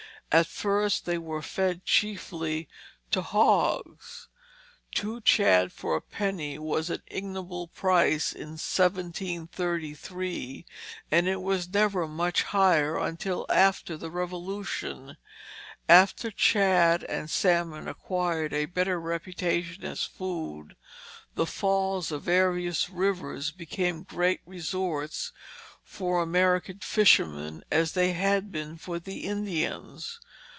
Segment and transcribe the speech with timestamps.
[0.33, 2.69] At first they were fed chiefly
[3.11, 4.29] to hogs.
[4.95, 10.65] Two shad for a penny was the ignoble price in 1733,
[11.11, 15.17] and it was never much higher until after the Revolution.
[15.89, 20.77] After shad and salmon acquired a better reputation as food,
[21.35, 25.33] the falls of various rivers became great resorts
[25.83, 30.19] for American fishermen as they had been for the Indians.